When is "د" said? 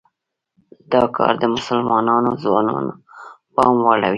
1.39-1.43